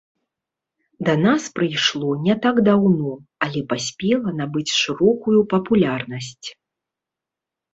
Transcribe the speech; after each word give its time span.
Да 1.09 1.13
нас 1.25 1.43
прыйшло 1.57 2.09
не 2.27 2.35
так 2.47 2.61
даўно, 2.69 3.11
але 3.49 3.63
паспела 3.75 4.29
набыць 4.41 4.67
шырокую 4.81 5.37
папулярнасць. 5.53 6.47